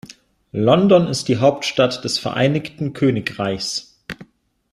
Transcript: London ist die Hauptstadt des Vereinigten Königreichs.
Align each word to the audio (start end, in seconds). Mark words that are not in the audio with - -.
London 0.53 1.05
ist 1.05 1.27
die 1.27 1.37
Hauptstadt 1.37 2.03
des 2.03 2.17
Vereinigten 2.17 2.93
Königreichs. 2.93 4.01